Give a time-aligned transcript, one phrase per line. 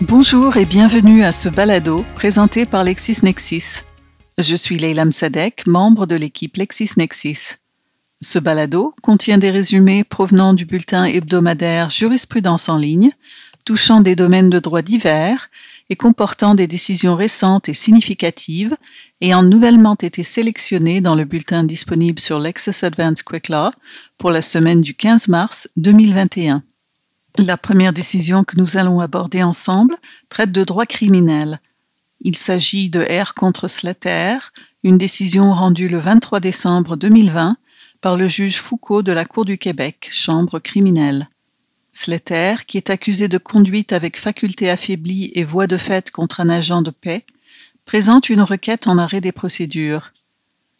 [0.00, 3.82] Bonjour et bienvenue à ce balado présenté par LexisNexis.
[4.38, 7.56] Je suis Leila Msadek, membre de l'équipe LexisNexis.
[8.20, 13.10] Ce balado contient des résumés provenant du bulletin hebdomadaire Jurisprudence en ligne,
[13.64, 15.50] touchant des domaines de droit divers
[15.90, 18.76] et comportant des décisions récentes et significatives
[19.20, 23.72] ayant nouvellement été sélectionnées dans le bulletin disponible sur Lexis Advanced Quick Law
[24.16, 26.62] pour la semaine du 15 mars 2021.
[27.36, 29.96] La première décision que nous allons aborder ensemble
[30.28, 31.60] traite de droit criminel.
[32.20, 34.38] Il s'agit de R contre Slater,
[34.82, 37.56] une décision rendue le 23 décembre 2020
[38.00, 41.28] par le juge Foucault de la Cour du Québec, chambre criminelle.
[41.92, 46.48] Slater, qui est accusé de conduite avec faculté affaiblie et voie de fait contre un
[46.48, 47.24] agent de paix,
[47.84, 50.12] présente une requête en arrêt des procédures.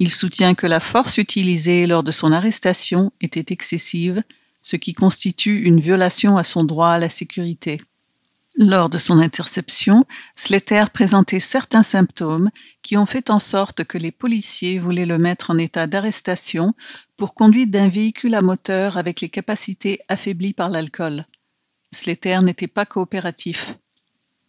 [0.00, 4.22] Il soutient que la force utilisée lors de son arrestation était excessive
[4.62, 7.80] ce qui constitue une violation à son droit à la sécurité.
[8.60, 10.04] Lors de son interception,
[10.34, 12.50] Slater présentait certains symptômes
[12.82, 16.74] qui ont fait en sorte que les policiers voulaient le mettre en état d'arrestation
[17.16, 21.24] pour conduite d'un véhicule à moteur avec les capacités affaiblies par l'alcool.
[21.92, 23.76] Slater n'était pas coopératif.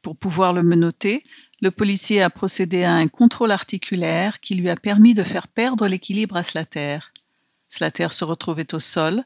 [0.01, 1.23] Pour pouvoir le menotter,
[1.61, 5.87] le policier a procédé à un contrôle articulaire qui lui a permis de faire perdre
[5.87, 6.97] l'équilibre à Slater.
[7.67, 9.23] Slater se retrouvait au sol,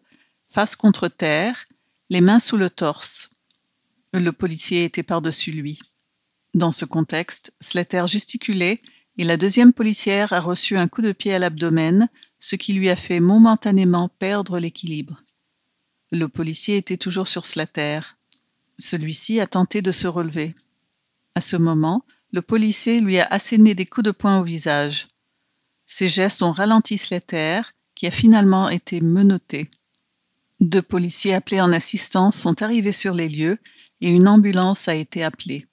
[0.53, 1.65] face contre terre,
[2.11, 3.31] les mains sous le torse.
[4.13, 5.79] Le policier était par-dessus lui.
[6.53, 8.79] Dans ce contexte, Slater gesticulait
[9.17, 12.07] et la deuxième policière a reçu un coup de pied à l'abdomen,
[12.39, 15.23] ce qui lui a fait momentanément perdre l'équilibre.
[16.11, 18.01] Le policier était toujours sur Slater.
[18.77, 20.53] Celui-ci a tenté de se relever.
[21.33, 25.07] À ce moment, le policier lui a asséné des coups de poing au visage.
[25.87, 27.61] Ces gestes ont ralenti Slater,
[27.95, 29.67] qui a finalement été menotté.
[30.63, 33.57] Deux policiers appelés en assistance sont arrivés sur les lieux
[33.99, 35.67] et une ambulance a été appelée.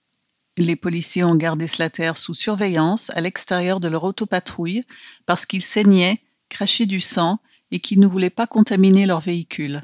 [0.56, 4.82] Les policiers ont gardé Slater sous surveillance à l'extérieur de leur autopatrouille
[5.26, 7.38] parce qu'ils saignaient, crachaient du sang
[7.70, 9.80] et qu'ils ne voulaient pas contaminer leur véhicule.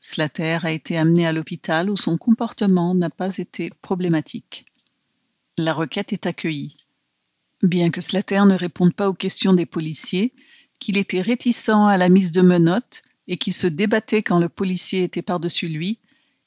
[0.00, 4.66] Slater a été amené à l'hôpital où son comportement n'a pas été problématique.
[5.56, 6.78] La requête est accueillie.
[7.62, 10.34] Bien que Slater ne réponde pas aux questions des policiers,
[10.80, 15.02] qu'il était réticent à la mise de menottes et qu'il se débattait quand le policier
[15.02, 15.98] était par-dessus lui,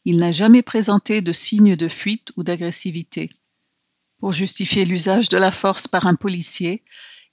[0.05, 3.29] il n'a jamais présenté de signe de fuite ou d'agressivité.
[4.19, 6.83] Pour justifier l'usage de la force par un policier,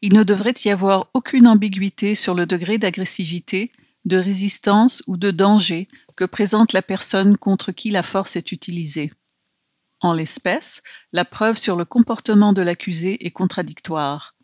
[0.03, 3.71] il ne devrait y avoir aucune ambiguïté sur le degré d'agressivité,
[4.05, 9.11] de résistance ou de danger que présente la personne contre qui la force est utilisée.
[10.01, 10.83] En l'espèce,
[11.13, 14.36] la preuve sur le comportement de l'accusé est contradictoire.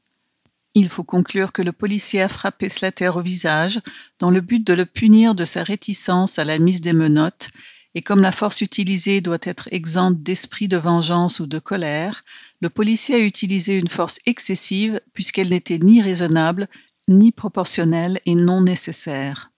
[0.74, 3.80] Il faut conclure que le policier a frappé Slater au visage
[4.18, 7.50] dans le but de le punir de sa réticence à la mise des menottes,
[7.94, 12.24] et comme la force utilisée doit être exempte d'esprit de vengeance ou de colère,
[12.62, 16.68] le policier a utilisé une force excessive puisqu'elle n'était ni raisonnable,
[17.06, 19.50] ni proportionnelle et non nécessaire.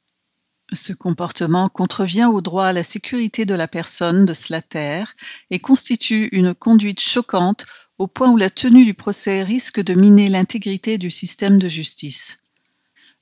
[0.72, 5.04] Ce comportement contrevient au droit à la sécurité de la personne de Slater
[5.50, 7.66] et constitue une conduite choquante
[7.98, 12.38] au point où la tenue du procès risque de miner l'intégrité du système de justice.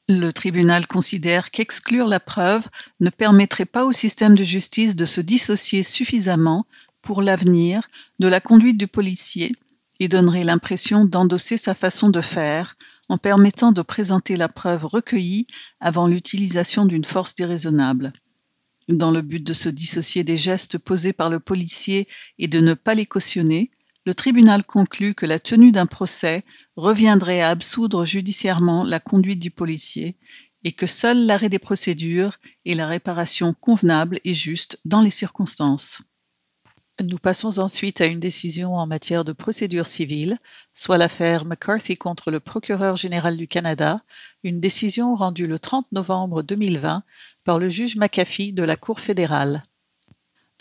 [0.09, 2.67] Le tribunal considère qu'exclure la preuve
[3.01, 6.67] ne permettrait pas au système de justice de se dissocier suffisamment
[7.03, 7.89] pour l'avenir
[8.19, 9.53] de la conduite du policier
[10.01, 12.75] et donnerait l'impression d'endosser sa façon de faire
[13.09, 15.47] en permettant de présenter la preuve recueillie
[15.81, 18.13] avant l'utilisation d'une force déraisonnable.
[18.89, 22.09] Dans le but de se dissocier des gestes posés par le policier
[22.39, 23.71] et de ne pas les cautionner,
[24.05, 26.43] le tribunal conclut que la tenue d'un procès
[26.77, 30.17] reviendrait à absoudre judiciairement la conduite du policier
[30.65, 36.03] et que seul l'arrêt des procédures est la réparation convenable et juste dans les circonstances.
[37.03, 40.37] Nous passons ensuite à une décision en matière de procédure civile,
[40.73, 44.03] soit l'affaire McCarthy contre le procureur général du Canada,
[44.45, 47.03] une décision rendue le 30 novembre 2020
[47.45, 49.65] par le juge McAfee de la Cour fédérale.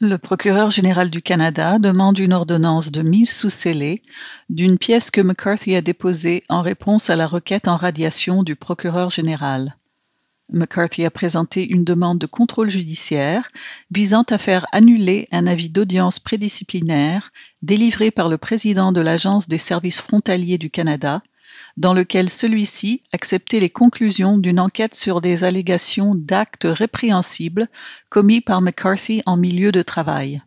[0.04, 4.02] Le procureur général du Canada demande une ordonnance de mise sous scellé
[4.50, 9.12] d'une pièce que McCarthy a déposée en réponse à la requête en radiation du procureur
[9.12, 9.78] général.
[10.52, 13.48] McCarthy a présenté une demande de contrôle judiciaire
[13.92, 17.32] visant à faire annuler un avis d'audience prédisciplinaire
[17.62, 21.22] délivré par le président de l'Agence des services frontaliers du Canada
[21.78, 27.68] dans lequel celui-ci acceptait les conclusions d'une enquête sur des allégations d'actes répréhensibles
[28.10, 30.42] commis par McCarthy en milieu de travail.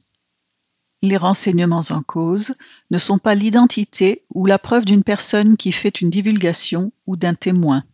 [1.02, 2.54] Les renseignements en cause
[2.90, 7.34] ne sont pas l'identité ou la preuve d'une personne qui fait une divulgation ou d'un
[7.34, 7.84] témoin.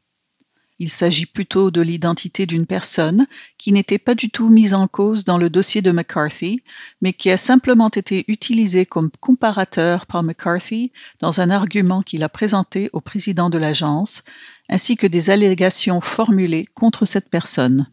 [0.82, 3.26] Il s'agit plutôt de l'identité d'une personne
[3.58, 6.62] qui n'était pas du tout mise en cause dans le dossier de McCarthy,
[7.02, 12.30] mais qui a simplement été utilisée comme comparateur par McCarthy dans un argument qu'il a
[12.30, 14.22] présenté au président de l'agence,
[14.70, 17.86] ainsi que des allégations formulées contre cette personne.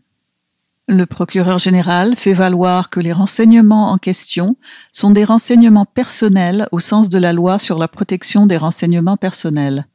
[0.87, 4.55] Le procureur général fait valoir que les renseignements en question
[4.93, 9.87] sont des renseignements personnels au sens de la loi sur la protection des renseignements personnels.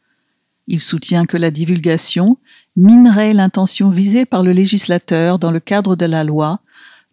[0.66, 2.38] Il soutient que la divulgation
[2.76, 6.60] minerait l'intention visée par le législateur dans le cadre de la loi,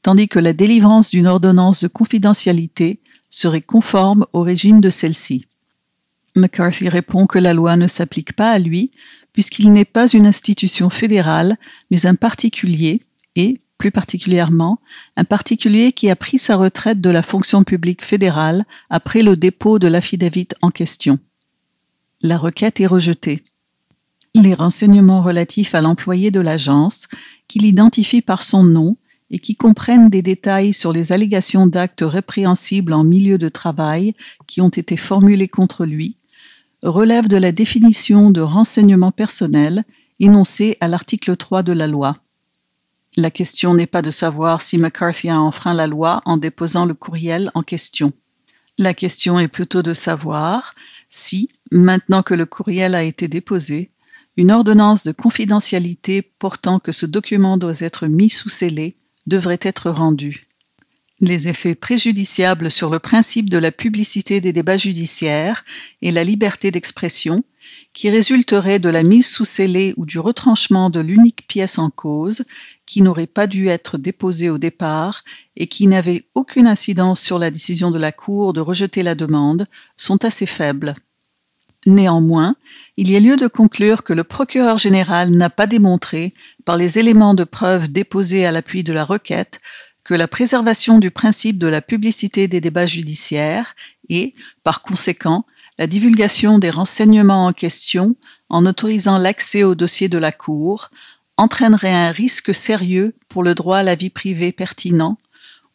[0.02, 3.00] tandis que la délivrance d'une ordonnance de confidentialité
[3.30, 5.46] serait conforme au régime de celle-ci.
[6.36, 8.92] McCarthy répond que la loi ne s'applique pas à lui
[9.34, 11.58] puisqu'il n'est pas une institution fédérale,
[11.92, 13.02] mais un particulier
[13.36, 14.80] et, plus particulièrement,
[15.16, 19.80] un particulier qui a pris sa retraite de la fonction publique fédérale après le dépôt
[19.80, 21.20] de l'affidavit en question.
[22.22, 23.44] La requête est rejetée.
[24.36, 27.08] Les renseignements relatifs à l'employé de l'agence,
[27.48, 28.98] qu'il identifie par son nom
[29.32, 34.14] et qui comprennent des détails sur les allégations d'actes répréhensibles en milieu de travail
[34.48, 36.18] qui ont été formulés contre lui,
[36.84, 39.84] relèvent de la définition de renseignement personnel
[40.20, 42.18] énoncée à l'article 3 de la loi.
[43.16, 46.94] La question n'est pas de savoir si McCarthy a enfreint la loi en déposant le
[46.94, 48.12] courriel en question.
[48.78, 50.74] La question est plutôt de savoir
[51.10, 53.92] si, maintenant que le courriel a été déposé,
[54.38, 58.96] une ordonnance de confidentialité portant que ce document doit être mis sous scellé
[59.28, 60.48] devrait être rendue.
[61.20, 65.66] Les effets préjudiciables sur le principe de la publicité des débats judiciaires
[66.02, 67.44] et la liberté d'expression,
[67.94, 72.46] qui résulteraient de la mise sous scellé ou du retranchement de l'unique pièce en cause,
[72.86, 75.24] qui n'aurait pas dû être déposée au départ
[75.56, 79.66] et qui n'avait aucune incidence sur la décision de la Cour de rejeter la demande,
[79.98, 80.96] sont assez faibles.
[81.86, 82.56] Néanmoins,
[82.98, 86.34] il y a lieu de conclure que le procureur général n'a pas démontré,
[86.66, 89.62] par les éléments de preuve déposés à l'appui de la requête,
[90.04, 93.76] que la préservation du principe de la publicité des débats judiciaires
[94.10, 94.34] et,
[94.64, 95.46] par conséquent,
[95.80, 98.18] la divulgation des renseignements en question
[98.50, 100.90] en autorisant l'accès au dossier de la Cour
[101.38, 105.18] entraînerait un risque sérieux pour le droit à la vie privée pertinent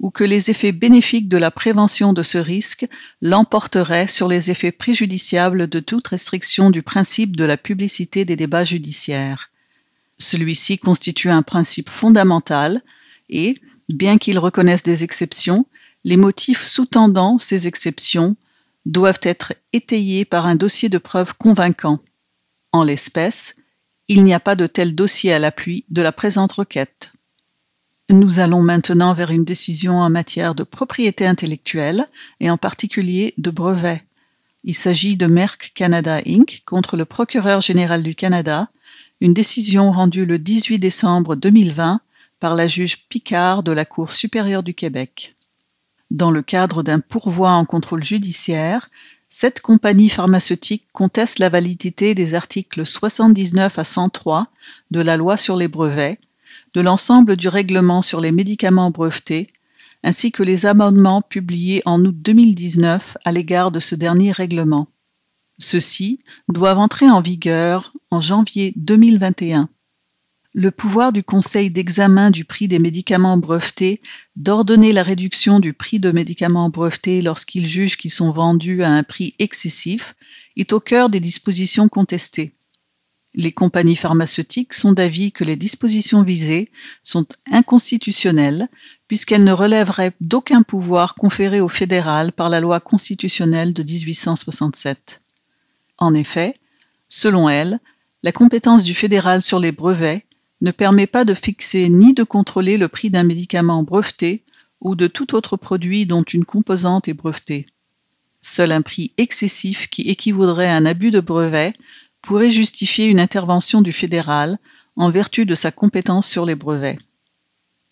[0.00, 2.86] ou que les effets bénéfiques de la prévention de ce risque
[3.22, 8.66] l'emporteraient sur les effets préjudiciables de toute restriction du principe de la publicité des débats
[8.66, 9.50] judiciaires.
[10.18, 12.82] Celui-ci constitue un principe fondamental
[13.30, 13.54] et,
[13.88, 15.64] bien qu'il reconnaisse des exceptions,
[16.04, 18.36] les motifs sous-tendant ces exceptions
[18.86, 22.00] doivent être étayés par un dossier de preuves convaincant.
[22.72, 23.54] En l'espèce,
[24.08, 27.12] il n'y a pas de tel dossier à l'appui de la présente requête.
[28.10, 32.06] Nous allons maintenant vers une décision en matière de propriété intellectuelle
[32.40, 34.04] et en particulier de brevets.
[34.62, 36.62] Il s'agit de Merck Canada Inc.
[36.66, 38.68] contre le procureur général du Canada,
[39.20, 42.00] une décision rendue le 18 décembre 2020
[42.40, 45.34] par la juge Picard de la Cour supérieure du Québec.
[46.10, 48.90] Dans le cadre d'un pourvoi en contrôle judiciaire,
[49.28, 54.46] cette compagnie pharmaceutique conteste la validité des articles 79 à 103
[54.90, 56.18] de la loi sur les brevets
[56.74, 59.48] de l'ensemble du règlement sur les médicaments brevetés,
[60.02, 64.88] ainsi que les amendements publiés en août 2019 à l'égard de ce dernier règlement.
[65.58, 66.18] Ceux-ci
[66.48, 69.68] doivent entrer en vigueur en janvier 2021.
[70.56, 73.98] Le pouvoir du Conseil d'examen du prix des médicaments brevetés
[74.36, 79.02] d'ordonner la réduction du prix de médicaments brevetés lorsqu'il juge qu'ils sont vendus à un
[79.02, 80.14] prix excessif
[80.56, 82.52] est au cœur des dispositions contestées.
[83.34, 86.70] Les compagnies pharmaceutiques sont d'avis que les dispositions visées
[87.02, 88.68] sont inconstitutionnelles
[89.08, 95.18] puisqu'elles ne relèveraient d'aucun pouvoir conféré au fédéral par la loi constitutionnelle de 1867.
[95.98, 96.54] En effet,
[97.08, 97.80] selon elles,
[98.22, 100.24] la compétence du fédéral sur les brevets
[100.64, 104.42] ne permet pas de fixer ni de contrôler le prix d'un médicament breveté
[104.80, 107.66] ou de tout autre produit dont une composante est brevetée.
[108.40, 111.74] Seul un prix excessif qui équivaudrait à un abus de brevet
[112.22, 114.58] pourrait justifier une intervention du fédéral
[114.96, 116.98] en vertu de sa compétence sur les brevets.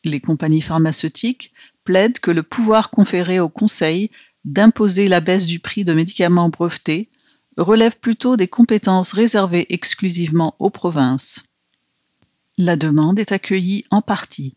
[0.04, 1.52] Les compagnies pharmaceutiques
[1.84, 4.08] plaident que le pouvoir conféré au Conseil
[4.46, 7.10] d'imposer la baisse du prix de médicaments brevetés
[7.58, 11.51] relève plutôt des compétences réservées exclusivement aux provinces.
[12.64, 14.54] La demande est accueillie en partie.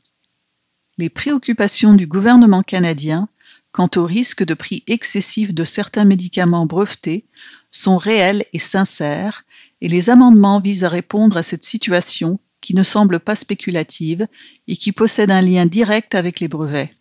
[0.99, 3.27] Les préoccupations du gouvernement canadien
[3.71, 7.25] quant au risque de prix excessif de certains médicaments brevetés
[7.71, 9.43] sont réelles et sincères
[9.81, 14.27] et les amendements visent à répondre à cette situation qui ne semble pas spéculative
[14.67, 16.91] et qui possède un lien direct avec les brevets.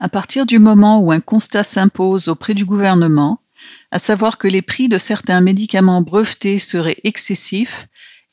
[0.00, 3.42] À partir du moment où un constat s'impose auprès du gouvernement,
[3.90, 7.86] à savoir que les prix de certains médicaments brevetés seraient excessifs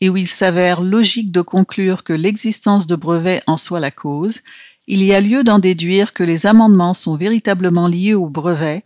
[0.03, 4.41] et où il s'avère logique de conclure que l'existence de brevets en soit la cause,
[4.85, 8.83] il y a lieu d'en déduire que les amendements sont véritablement liés au brevet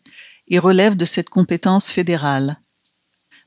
[0.48, 2.60] et relèvent de cette compétence fédérale.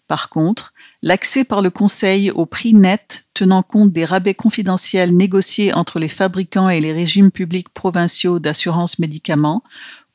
[0.09, 5.73] Par contre, l'accès par le Conseil au prix net tenant compte des rabais confidentiels négociés
[5.73, 9.63] entre les fabricants et les régimes publics provinciaux d'assurance médicaments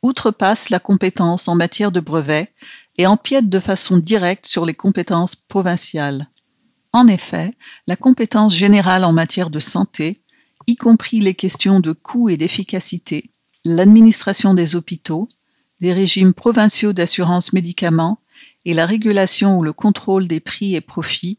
[0.03, 2.51] outrepasse la compétence en matière de brevet
[2.97, 6.27] et empiète de façon directe sur les compétences provinciales.
[6.95, 7.51] En effet,
[7.87, 10.21] la compétence générale en matière de santé,
[10.65, 13.29] y compris les questions de coût et d'efficacité,
[13.65, 15.27] l'administration des hôpitaux,
[15.81, 18.21] des régimes provinciaux d'assurance médicaments
[18.63, 21.37] et la régulation ou le contrôle des prix et profits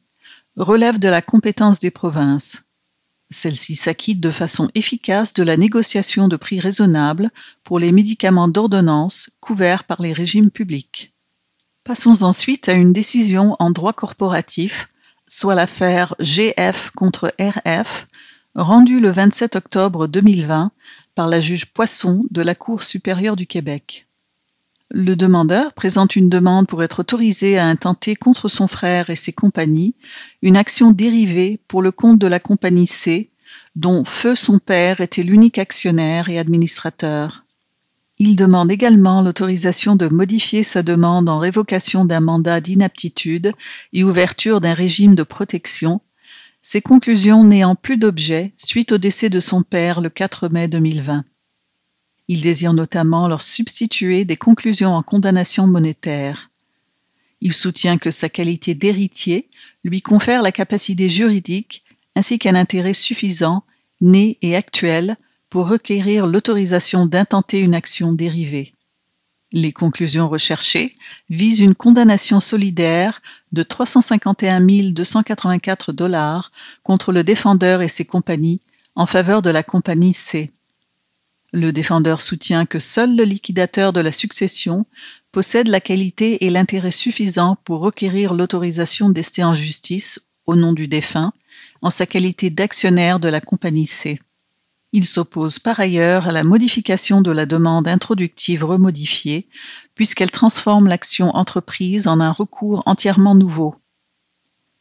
[0.58, 2.64] relèvent de la compétence des provinces.
[3.30, 7.30] Celle-ci s'acquitte de façon efficace de la négociation de prix raisonnables
[7.64, 11.14] pour les médicaments d'ordonnance couverts par les régimes publics.
[11.82, 14.86] Passons ensuite à une décision en droit corporatif,
[15.26, 18.06] soit l'affaire GF contre RF,
[18.54, 20.71] rendue le 27 octobre 2020
[21.14, 24.06] par la juge Poisson de la Cour supérieure du Québec.
[24.90, 29.33] Le demandeur présente une demande pour être autorisé à intenter contre son frère et ses
[29.33, 29.97] compagnies
[30.42, 33.30] une action dérivée pour le compte de la compagnie C,
[33.75, 37.45] dont Feu son père était l'unique actionnaire et administrateur.
[38.18, 43.52] Il demande également l'autorisation de modifier sa demande en révocation d'un mandat d'inaptitude
[43.92, 46.00] et ouverture d'un régime de protection,
[46.62, 51.25] ces conclusions n'ayant plus d'objet suite au décès de son père le 4 mai 2020.
[52.28, 56.49] Il désire notamment leur substituer des conclusions en condamnation monétaire.
[57.40, 59.46] Il soutient que sa qualité d'héritier
[59.85, 61.85] lui confère la capacité juridique
[62.16, 63.62] ainsi qu'un intérêt suffisant,
[64.00, 65.16] né et actuel,
[65.62, 68.72] requérir l'autorisation d'intenter une action dérivée.
[69.52, 70.94] Les conclusions recherchées
[71.30, 73.22] visent une condamnation solidaire
[73.52, 74.60] de 351
[74.90, 76.50] 284 dollars
[76.82, 78.60] contre le défendeur et ses compagnies
[78.96, 80.50] en faveur de la compagnie C.
[81.52, 84.84] Le défendeur soutient que seul le liquidateur de la succession
[85.30, 90.88] possède la qualité et l'intérêt suffisants pour requérir l'autorisation d'ester en justice au nom du
[90.88, 91.32] défunt
[91.82, 94.18] en sa qualité d'actionnaire de la compagnie C.
[94.93, 99.49] Il s'oppose par ailleurs à la modification de la demande introductive remodifiée,
[99.95, 103.75] puisqu'elle transforme l'action entreprise en un recours entièrement nouveau.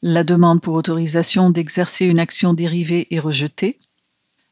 [0.01, 3.77] La demande pour autorisation d'exercer une action dérivée est rejetée,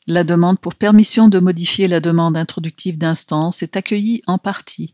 [0.05, 4.91] la demande pour permission de modifier la demande introductive d'instance est accueillie en partie.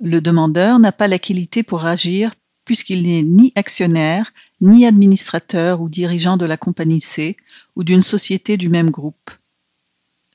[0.00, 2.32] Le demandeur n'a pas la qualité pour agir
[2.64, 7.36] puisqu'il n'est ni actionnaire, ni administrateur ou dirigeant de la compagnie C
[7.76, 9.30] ou d'une société du même groupe.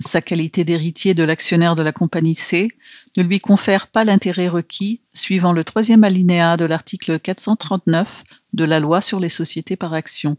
[0.05, 2.67] Sa qualité d'héritier de l'actionnaire de la compagnie C
[3.15, 8.81] ne lui confère pas l'intérêt requis suivant le troisième alinéa de l'article 439 de la
[8.81, 10.36] loi sur les sociétés par action.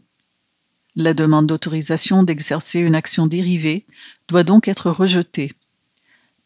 [0.95, 3.87] La demande d'autorisation d'exercer une action dérivée
[4.27, 5.51] doit donc être rejetée.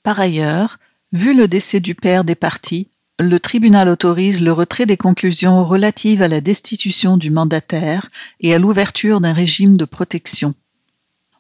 [0.02, 0.78] Par ailleurs,
[1.12, 2.88] vu le décès du père des parties,
[3.20, 8.10] le tribunal autorise le retrait des conclusions relatives à la destitution du mandataire
[8.40, 10.56] et à l'ouverture d'un régime de protection.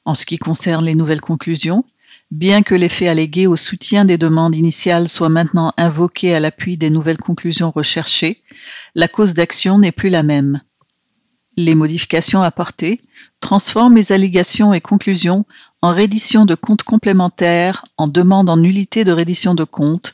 [0.05, 1.83] En ce qui concerne les nouvelles conclusions,
[2.31, 6.77] bien que les faits allégués au soutien des demandes initiales soient maintenant invoqués à l'appui
[6.77, 8.41] des nouvelles conclusions recherchées,
[8.95, 10.61] la cause d'action n'est plus la même.
[11.57, 13.01] Les modifications apportées
[13.41, 15.45] transforment les allégations et conclusions
[15.81, 20.13] en reddition de comptes complémentaires, en demande en nullité de reddition de comptes,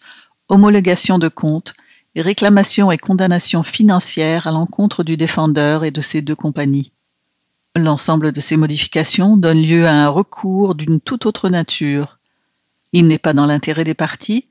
[0.50, 1.74] homologation de comptes,
[2.16, 6.94] et réclamation et condamnation financière à l'encontre du défendeur et de ses deux compagnies.
[7.76, 12.20] L'ensemble de ces modifications donne lieu à un recours d'une toute autre nature.
[12.94, 14.46] Il n'est pas dans l'intérêt des parties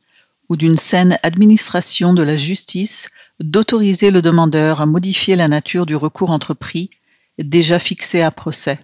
[0.51, 3.09] ou d'une saine administration de la justice
[3.41, 6.91] d'autoriser le demandeur à modifier la nature du recours entrepris
[7.39, 8.79] déjà fixé à procès.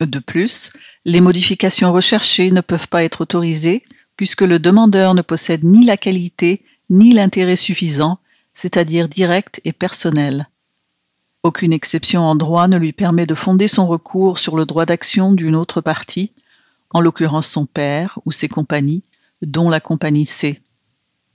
[0.00, 0.70] De plus,
[1.04, 3.82] les modifications recherchées ne peuvent pas être autorisées
[4.16, 8.18] puisque le demandeur ne possède ni la qualité ni l'intérêt suffisant,
[8.54, 10.48] c'est-à-dire direct et personnel.
[11.42, 15.32] Aucune exception en droit ne lui permet de fonder son recours sur le droit d'action
[15.32, 16.32] d'une autre partie,
[16.90, 19.02] en l'occurrence son père ou ses compagnies,
[19.42, 20.60] dont la compagnie C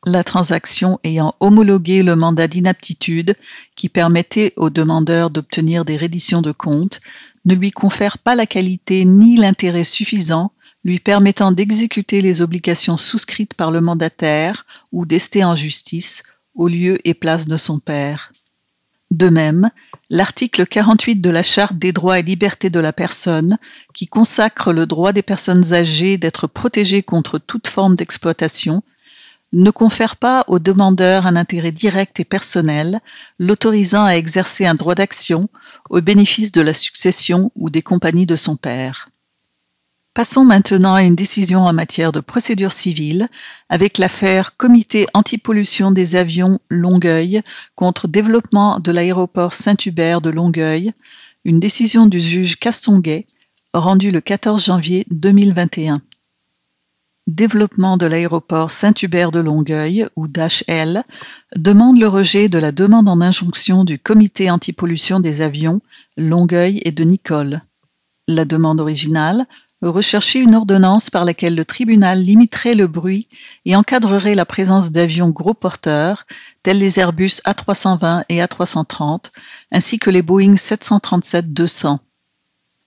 [0.05, 3.35] la transaction ayant homologué le mandat d'inaptitude
[3.75, 6.99] qui permettait au demandeur d'obtenir des redditions de comptes
[7.45, 10.51] ne lui confère pas la qualité ni l'intérêt suffisant
[10.83, 16.23] lui permettant d'exécuter les obligations souscrites par le mandataire ou d'ester en justice
[16.55, 18.33] au lieu et place de son père.
[19.09, 19.69] De même,
[20.09, 23.57] l'article 48 de la Charte des droits et libertés de la personne,
[23.93, 28.83] qui consacre le droit des personnes âgées d'être protégées contre toute forme d'exploitation,
[29.53, 32.99] ne confère pas au demandeur un intérêt direct et personnel,
[33.39, 35.47] l'autorisant à exercer un droit d'action
[35.89, 39.07] au bénéfice de la succession ou des compagnies de son père.
[40.13, 43.27] Passons maintenant à une décision en matière de procédure civile
[43.69, 47.41] avec l'affaire Comité antipollution des avions Longueuil
[47.73, 50.91] contre développement de l'aéroport Saint-Hubert de Longueuil,
[51.45, 53.25] une décision du juge Castonguay
[53.73, 55.99] rendue le 14 janvier 2021.
[57.25, 61.03] Développement de l'aéroport Saint-Hubert de Longueuil, ou DHL,
[61.55, 65.81] demande le rejet de la demande en injonction du Comité antipollution des avions
[66.17, 67.61] Longueuil et de Nicole.
[68.27, 69.45] La demande originale
[69.89, 73.27] rechercher une ordonnance par laquelle le tribunal limiterait le bruit
[73.65, 76.25] et encadrerait la présence d'avions gros porteurs,
[76.63, 79.31] tels les Airbus A320 et A330,
[79.71, 81.99] ainsi que les Boeing 737-200.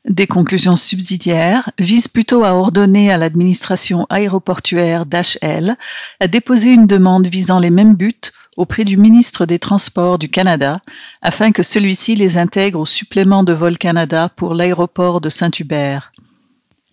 [0.09, 5.77] Des conclusions subsidiaires visent plutôt à ordonner à l'administration aéroportuaire d'HL
[6.21, 10.81] à déposer une demande visant les mêmes buts auprès du ministre des Transports du Canada
[11.23, 16.13] afin que celui-ci les intègre au supplément de vol Canada pour l'aéroport de Saint-Hubert.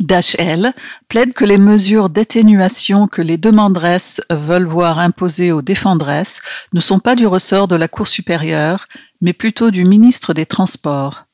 [0.03, 0.73] DHL
[1.07, 6.41] plaide que les mesures d'atténuation que les demanderesses veulent voir imposer aux défendresses
[6.73, 8.87] ne sont pas du ressort de la Cour supérieure,
[9.21, 11.25] mais plutôt du ministre des Transports.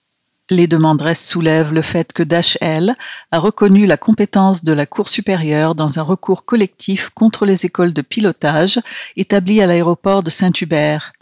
[0.52, 2.96] Les demanderesses soulèvent le fait que DHL
[3.32, 7.94] a reconnu la compétence de la Cour supérieure dans un recours collectif contre les écoles
[7.94, 8.80] de pilotage
[9.16, 11.14] établies à l'aéroport de Saint-Hubert.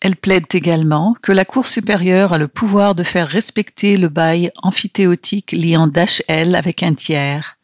[0.00, 4.50] Elle plaide également que la Cour supérieure a le pouvoir de faire respecter le bail
[4.62, 7.56] amphithéotique liant DHL avec un tiers.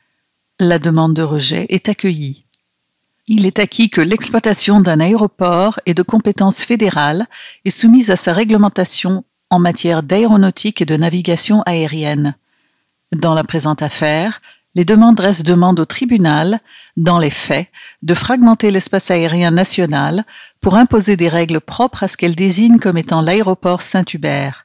[0.58, 2.44] La demande de rejet est accueillie.
[3.28, 7.26] Il est acquis que l'exploitation d'un aéroport est de compétence fédérale
[7.64, 12.34] et soumise à sa réglementation en matière d'aéronautique et de navigation aérienne.
[13.12, 14.40] Dans la présente affaire,
[14.74, 16.60] les demanderesses demandent au tribunal,
[16.96, 17.68] dans les faits,
[18.02, 20.24] de fragmenter l'espace aérien national
[20.60, 24.64] pour imposer des règles propres à ce qu'elles désignent comme étant l'aéroport Saint-Hubert.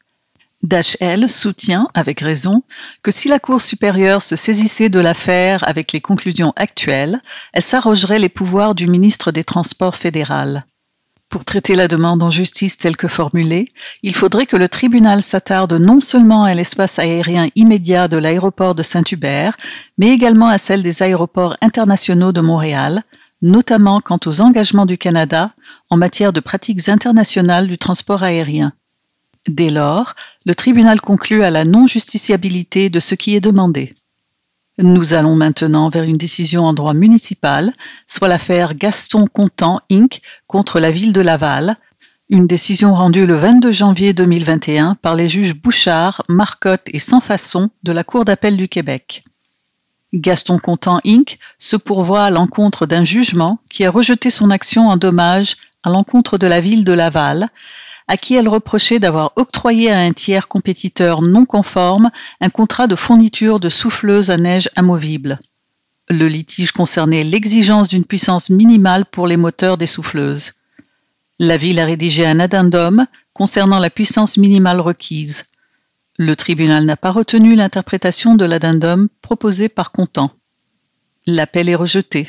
[0.63, 2.63] DHL soutient, avec raison,
[3.03, 7.21] que si la Cour supérieure se saisissait de l'affaire avec les conclusions actuelles,
[7.53, 10.65] elle s'arrogerait les pouvoirs du ministre des Transports fédéral.
[11.29, 15.73] Pour traiter la demande en justice telle que formulée, il faudrait que le tribunal s'attarde
[15.73, 19.57] non seulement à l'espace aérien immédiat de l'aéroport de Saint-Hubert,
[19.97, 23.03] mais également à celle des aéroports internationaux de Montréal,
[23.41, 25.51] notamment quant aux engagements du Canada
[25.89, 28.71] en matière de pratiques internationales du transport aérien.
[29.49, 33.95] Dès lors, le tribunal conclut à la non-justiciabilité de ce qui est demandé.
[34.79, 37.73] Nous allons maintenant vers une décision en droit municipal,
[38.05, 40.21] soit l'affaire Gaston Contant Inc.
[40.45, 41.75] contre la ville de Laval,
[42.29, 47.71] une décision rendue le 22 janvier 2021 par les juges Bouchard, Marcotte et Sans Façon
[47.81, 49.23] de la Cour d'appel du Québec.
[50.13, 51.39] Gaston Contant Inc.
[51.57, 56.37] se pourvoit à l'encontre d'un jugement qui a rejeté son action en dommage à l'encontre
[56.37, 57.47] de la ville de Laval,
[58.07, 62.09] à qui elle reprochait d'avoir octroyé à un tiers compétiteur non conforme
[62.41, 65.39] un contrat de fourniture de souffleuses à neige amovibles.
[66.09, 70.53] Le litige concernait l'exigence d'une puissance minimale pour les moteurs des souffleuses.
[71.37, 75.45] La ville a rédigé un addendum concernant la puissance minimale requise.
[76.17, 80.31] Le tribunal n'a pas retenu l'interprétation de l'addendum proposée par Contant.
[81.27, 82.27] L'appel est rejeté.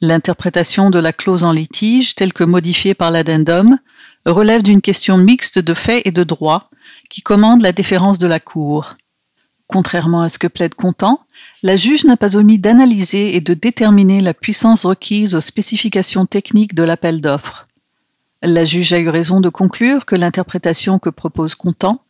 [0.00, 3.78] L'interprétation de la clause en litige, telle que modifiée par l'addendum,
[4.26, 6.64] relève d'une question mixte de fait et de droit
[7.10, 8.94] qui commande la déférence de la Cour.
[9.66, 11.20] Contrairement à ce que plaide Contant,
[11.62, 16.74] la juge n'a pas omis d'analyser et de déterminer la puissance requise aux spécifications techniques
[16.74, 17.66] de l'appel d'offres.
[18.42, 22.03] La juge a eu raison de conclure que l'interprétation que propose Contant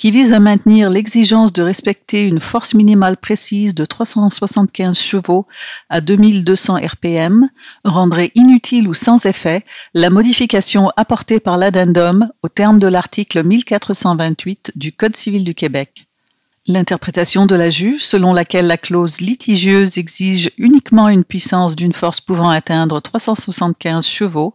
[0.00, 5.46] qui vise à maintenir l'exigence de respecter une force minimale précise de 375 chevaux
[5.90, 7.50] à 2200 RPM,
[7.84, 14.72] rendrait inutile ou sans effet la modification apportée par l'addendum au terme de l'article 1428
[14.74, 16.06] du Code civil du Québec.
[16.66, 22.22] L'interprétation de la juge, selon laquelle la clause litigieuse exige uniquement une puissance d'une force
[22.22, 24.54] pouvant atteindre 375 chevaux,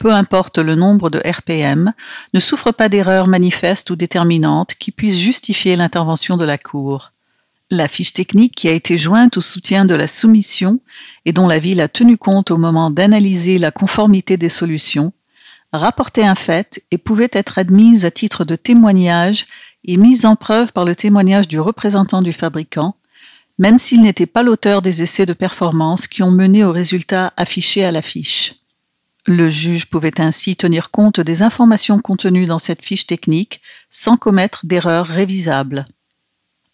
[0.00, 1.92] peu importe le nombre de RPM,
[2.32, 7.12] ne souffre pas d'erreurs manifestes ou déterminantes qui puissent justifier l'intervention de la Cour.
[7.70, 10.80] La fiche technique qui a été jointe au soutien de la soumission
[11.26, 15.12] et dont la Ville a tenu compte au moment d'analyser la conformité des solutions,
[15.70, 19.46] rapportait un fait et pouvait être admise à titre de témoignage
[19.84, 22.96] et mise en preuve par le témoignage du représentant du fabricant,
[23.58, 27.84] même s'il n'était pas l'auteur des essais de performance qui ont mené aux résultats affichés
[27.84, 28.54] à la fiche.
[29.26, 34.64] Le juge pouvait ainsi tenir compte des informations contenues dans cette fiche technique sans commettre
[34.64, 35.84] d'erreurs révisables.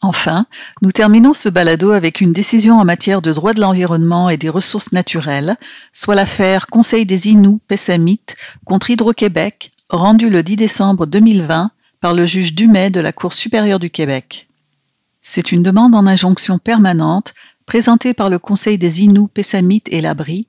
[0.03, 0.47] Enfin,
[0.83, 4.51] nous terminons ce balado avec une décision en matière de droit de l'environnement et des
[4.51, 5.57] ressources naturelles,
[5.93, 8.21] soit l'affaire Conseil des Inuits Pessamit
[8.65, 13.81] contre Hydro-Québec, rendue le 10 décembre 2020 par le juge Dumais de la Cour supérieure
[13.81, 14.49] du Québec.
[15.23, 20.47] C'est une demande en injonction permanente présentée par le Conseil des Inuits Pessamit et l'Abri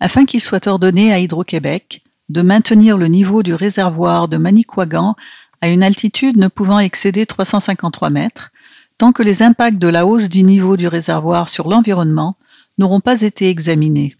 [0.00, 5.14] afin qu'il soit ordonné à Hydro-Québec de maintenir le niveau du réservoir de Manicouagan
[5.60, 8.50] à une altitude ne pouvant excéder 353 mètres
[8.98, 12.36] tant que les impacts de la hausse du niveau du réservoir sur l'environnement
[12.76, 14.14] n'auront pas été examinés.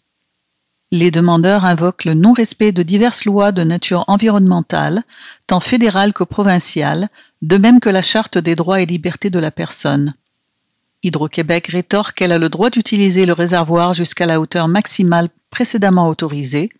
[0.90, 5.02] Les demandeurs invoquent le non-respect de diverses lois de nature environnementale,
[5.46, 7.08] tant fédérales que provinciales,
[7.42, 10.14] de même que la Charte des droits et libertés de la personne.
[11.02, 16.70] Hydro-Québec rétorque qu'elle a le droit d'utiliser le réservoir jusqu'à la hauteur maximale précédemment autorisée,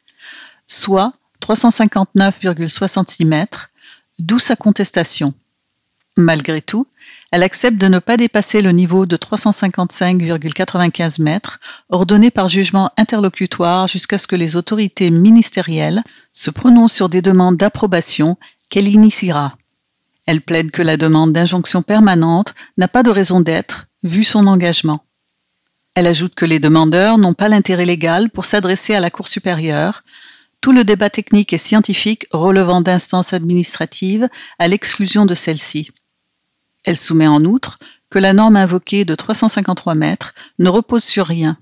[0.67, 3.69] soit 359,66 mètres,
[4.19, 5.35] d'où sa contestation.
[6.17, 6.87] Malgré tout,
[7.31, 13.87] elle accepte de ne pas dépasser le niveau de 355,95 mètres ordonné par jugement interlocutoire
[13.87, 16.03] jusqu'à ce que les autorités ministérielles
[16.33, 18.37] se prononcent sur des demandes d'approbation
[18.69, 19.57] qu'elle initiera.
[20.27, 25.05] Elle plaide que la demande d'injonction permanente n'a pas de raison d'être, vu son engagement.
[25.95, 30.03] Elle ajoute que les demandeurs n'ont pas l'intérêt légal pour s'adresser à la Cour supérieure,
[30.61, 35.91] tout le débat technique et scientifique relevant d'instances administratives à l'exclusion de celle-ci.
[36.85, 37.79] Elle soumet en outre
[38.11, 41.57] que la norme invoquée de 353 mètres ne repose sur rien.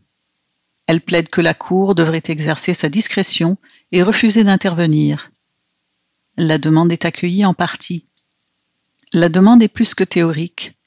[0.86, 3.58] Elle plaide que la Cour devrait exercer sa discrétion
[3.92, 5.30] et refuser d'intervenir.
[6.36, 8.04] La demande est accueillie en partie.
[9.12, 10.77] La demande est plus que théorique.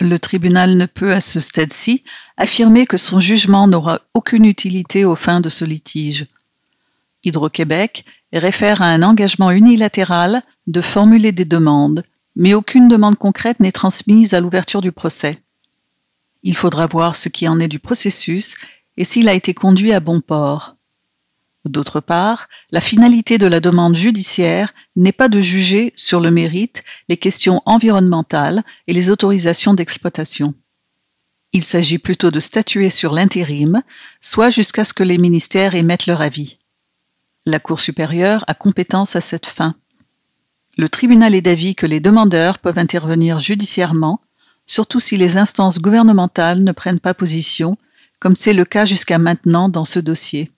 [0.00, 2.02] Le tribunal ne peut à ce stade-ci
[2.36, 6.26] affirmer que son jugement n'aura aucune utilité aux fins de ce litige.
[7.24, 12.04] Hydro-Québec réfère à un engagement unilatéral de formuler des demandes
[12.36, 15.38] mais aucune demande concrète n'est transmise à l'ouverture du procès.
[16.42, 18.56] Il faudra voir ce qui en est du processus
[18.98, 20.75] et s'il a été conduit à bon port.
[21.68, 26.84] D'autre part, la finalité de la demande judiciaire n'est pas de juger sur le mérite
[27.08, 30.54] les questions environnementales et les autorisations d'exploitation.
[31.52, 33.82] Il s'agit plutôt de statuer sur l'intérim,
[34.20, 36.56] soit jusqu'à ce que les ministères émettent leur avis.
[37.46, 39.74] La Cour supérieure a compétence à cette fin.
[40.78, 44.20] Le tribunal est d'avis que les demandeurs peuvent intervenir judiciairement,
[44.66, 47.76] surtout si les instances gouvernementales ne prennent pas position,
[48.20, 50.48] comme c'est le cas jusqu'à maintenant dans ce dossier.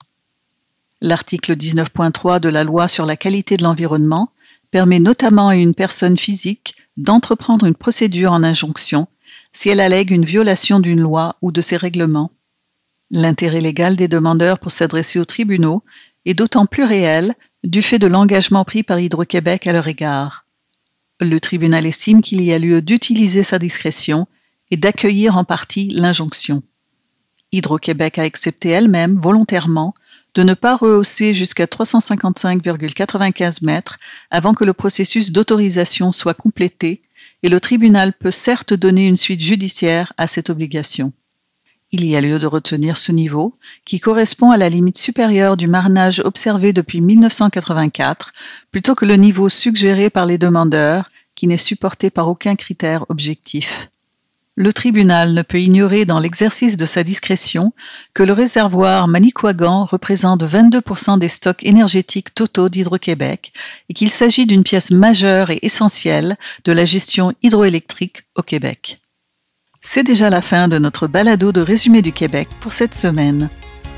[1.01, 4.31] L'article 19.3 de la loi sur la qualité de l'environnement
[4.69, 9.07] permet notamment à une personne physique d'entreprendre une procédure en injonction
[9.53, 12.31] si elle allègue une violation d'une loi ou de ses règlements.
[13.11, 15.83] L'intérêt légal des demandeurs pour s'adresser aux tribunaux
[16.25, 17.33] est d'autant plus réel
[17.63, 20.45] du fait de l'engagement pris par Hydro-Québec à leur égard.
[21.21, 24.27] Le tribunal estime qu'il y a lieu d'utiliser sa discrétion
[24.69, 26.61] et d'accueillir en partie l'injonction.
[27.51, 29.95] Hydro-Québec a accepté elle-même volontairement
[30.35, 33.97] de ne pas rehausser jusqu'à 355,95 mètres
[34.31, 37.01] avant que le processus d'autorisation soit complété
[37.43, 41.13] et le tribunal peut certes donner une suite judiciaire à cette obligation.
[41.91, 45.67] Il y a lieu de retenir ce niveau, qui correspond à la limite supérieure du
[45.67, 48.31] marnage observé depuis 1984,
[48.69, 53.88] plutôt que le niveau suggéré par les demandeurs, qui n'est supporté par aucun critère objectif.
[54.61, 57.71] Le tribunal ne peut ignorer dans l'exercice de sa discrétion
[58.13, 63.53] que le réservoir Manicouagan représente 22% des stocks énergétiques totaux d'Hydro-Québec
[63.87, 68.99] et qu'il s'agit d'une pièce majeure et essentielle de la gestion hydroélectrique au Québec.
[69.81, 73.49] C'est déjà la fin de notre balado de résumé du Québec pour cette semaine.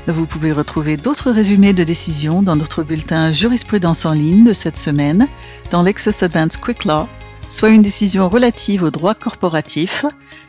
[0.06, 4.76] Vous pouvez retrouver d'autres résumés de décisions dans notre bulletin jurisprudence en ligne de cette
[4.76, 5.26] semaine
[5.70, 7.08] dans l'Excess Advance Quick Law,
[7.52, 10.06] soit une décision relative au droit corporatif,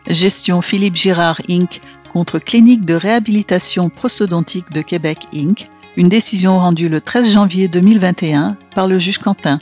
[0.08, 1.82] gestion Philippe Girard Inc.
[2.14, 8.56] contre Clinique de réhabilitation prosthodontique de Québec Inc., une décision rendue le 13 janvier 2021
[8.74, 9.60] par le juge Quentin.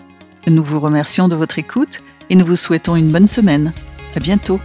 [0.48, 3.74] Nous vous remercions de votre écoute et nous vous souhaitons une bonne semaine.
[4.16, 4.60] À bientôt.